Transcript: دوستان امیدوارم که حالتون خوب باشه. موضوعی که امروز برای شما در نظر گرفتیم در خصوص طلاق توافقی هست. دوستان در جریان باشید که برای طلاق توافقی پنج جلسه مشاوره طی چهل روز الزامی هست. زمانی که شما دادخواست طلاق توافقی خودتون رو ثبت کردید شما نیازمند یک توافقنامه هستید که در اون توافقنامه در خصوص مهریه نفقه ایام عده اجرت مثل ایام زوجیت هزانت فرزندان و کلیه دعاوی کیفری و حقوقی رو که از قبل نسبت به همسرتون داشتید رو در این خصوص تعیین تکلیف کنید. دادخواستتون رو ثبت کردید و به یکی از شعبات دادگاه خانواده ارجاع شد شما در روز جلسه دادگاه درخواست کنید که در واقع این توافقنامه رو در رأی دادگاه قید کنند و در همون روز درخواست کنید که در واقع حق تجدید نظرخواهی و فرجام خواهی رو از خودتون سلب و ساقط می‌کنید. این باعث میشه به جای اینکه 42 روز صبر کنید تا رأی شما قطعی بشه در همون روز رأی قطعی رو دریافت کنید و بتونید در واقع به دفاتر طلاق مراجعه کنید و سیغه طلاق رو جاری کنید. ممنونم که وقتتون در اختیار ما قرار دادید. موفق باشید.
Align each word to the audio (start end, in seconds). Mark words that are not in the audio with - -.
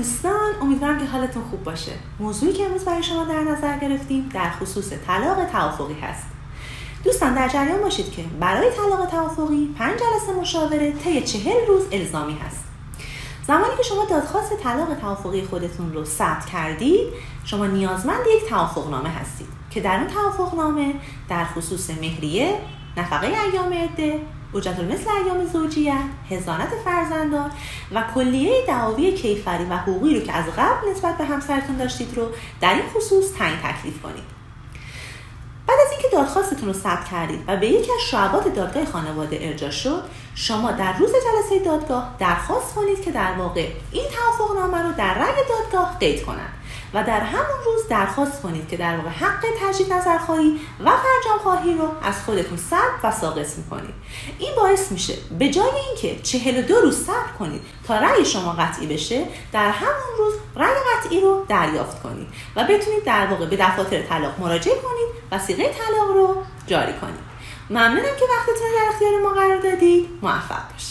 دوستان 0.00 0.50
امیدوارم 0.62 0.98
که 0.98 1.04
حالتون 1.04 1.42
خوب 1.42 1.62
باشه. 1.62 1.92
موضوعی 2.18 2.52
که 2.52 2.64
امروز 2.64 2.84
برای 2.84 3.02
شما 3.02 3.24
در 3.24 3.40
نظر 3.40 3.78
گرفتیم 3.78 4.30
در 4.34 4.50
خصوص 4.50 4.92
طلاق 5.06 5.44
توافقی 5.52 5.94
هست. 5.94 6.26
دوستان 7.04 7.34
در 7.34 7.48
جریان 7.48 7.80
باشید 7.80 8.12
که 8.12 8.24
برای 8.40 8.70
طلاق 8.70 9.10
توافقی 9.10 9.74
پنج 9.78 9.92
جلسه 9.92 10.40
مشاوره 10.40 10.92
طی 10.92 11.22
چهل 11.22 11.66
روز 11.68 11.82
الزامی 11.92 12.34
هست. 12.34 12.69
زمانی 13.50 13.76
که 13.76 13.82
شما 13.82 14.04
دادخواست 14.04 14.56
طلاق 14.56 14.94
توافقی 15.00 15.42
خودتون 15.42 15.92
رو 15.92 16.04
ثبت 16.04 16.46
کردید 16.46 17.08
شما 17.44 17.66
نیازمند 17.66 18.20
یک 18.36 18.48
توافقنامه 18.48 19.08
هستید 19.08 19.46
که 19.70 19.80
در 19.80 19.96
اون 19.96 20.06
توافقنامه 20.06 20.94
در 21.28 21.44
خصوص 21.44 21.90
مهریه 21.90 22.58
نفقه 22.96 23.26
ایام 23.26 23.72
عده 23.72 24.20
اجرت 24.54 24.80
مثل 24.80 25.10
ایام 25.10 25.46
زوجیت 25.46 26.04
هزانت 26.30 26.68
فرزندان 26.84 27.50
و 27.94 28.04
کلیه 28.14 28.66
دعاوی 28.66 29.12
کیفری 29.12 29.64
و 29.64 29.76
حقوقی 29.76 30.14
رو 30.14 30.20
که 30.20 30.32
از 30.32 30.44
قبل 30.46 30.90
نسبت 30.90 31.18
به 31.18 31.24
همسرتون 31.24 31.76
داشتید 31.76 32.16
رو 32.16 32.26
در 32.60 32.74
این 32.74 32.88
خصوص 32.94 33.32
تعیین 33.32 33.58
تکلیف 33.58 34.02
کنید. 34.02 34.39
دادخواستتون 36.12 36.68
رو 36.68 36.72
ثبت 36.72 37.08
کردید 37.10 37.44
و 37.48 37.56
به 37.56 37.66
یکی 37.66 37.92
از 37.92 38.00
شعبات 38.10 38.54
دادگاه 38.54 38.84
خانواده 38.84 39.38
ارجاع 39.40 39.70
شد 39.70 40.02
شما 40.34 40.72
در 40.72 40.98
روز 40.98 41.10
جلسه 41.10 41.64
دادگاه 41.64 42.16
درخواست 42.18 42.74
کنید 42.74 43.04
که 43.04 43.10
در 43.10 43.32
واقع 43.32 43.68
این 43.92 44.04
توافقنامه 44.08 44.82
رو 44.82 44.92
در 44.92 45.14
رأی 45.14 45.42
دادگاه 45.48 45.96
قید 46.00 46.24
کنند 46.24 46.60
و 46.94 47.04
در 47.04 47.20
همون 47.20 47.64
روز 47.64 47.88
درخواست 47.88 48.42
کنید 48.42 48.68
که 48.68 48.76
در 48.76 48.96
واقع 48.96 49.08
حق 49.08 49.44
تجدید 49.60 49.92
نظرخواهی 49.92 50.60
و 50.80 50.90
فرجام 50.90 51.38
خواهی 51.42 51.74
رو 51.74 51.88
از 52.02 52.24
خودتون 52.24 52.58
سلب 52.58 53.00
و 53.02 53.12
ساقط 53.12 53.46
می‌کنید. 53.56 53.94
این 54.38 54.50
باعث 54.56 54.92
میشه 54.92 55.14
به 55.38 55.48
جای 55.48 55.70
اینکه 55.88 56.22
42 56.22 56.74
روز 56.74 57.06
صبر 57.06 57.32
کنید 57.38 57.60
تا 57.86 57.98
رأی 57.98 58.24
شما 58.24 58.52
قطعی 58.52 58.86
بشه 58.86 59.24
در 59.52 59.70
همون 59.70 60.18
روز 60.18 60.34
رأی 60.56 60.79
قطعی 61.10 61.20
رو 61.20 61.44
دریافت 61.48 62.02
کنید 62.02 62.26
و 62.56 62.64
بتونید 62.64 63.04
در 63.04 63.26
واقع 63.26 63.46
به 63.46 63.56
دفاتر 63.56 64.02
طلاق 64.02 64.40
مراجعه 64.40 64.74
کنید 64.74 65.22
و 65.32 65.38
سیغه 65.38 65.62
طلاق 65.62 66.08
رو 66.08 66.42
جاری 66.66 66.92
کنید. 66.92 67.30
ممنونم 67.70 68.16
که 68.18 68.24
وقتتون 68.24 68.68
در 68.78 68.88
اختیار 68.88 69.20
ما 69.22 69.28
قرار 69.28 69.60
دادید. 69.60 70.08
موفق 70.22 70.72
باشید. 70.72 70.89